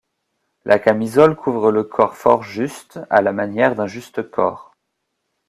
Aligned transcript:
La 0.65 0.79
camisole 0.79 1.35
couvre 1.35 1.71
le 1.71 1.83
corps 1.83 2.17
fort 2.17 2.41
juste 2.41 2.99
à 3.11 3.21
la 3.21 3.31
manière 3.33 3.75
d'un 3.75 3.85
juste 3.85 4.31
corps. 4.31 4.73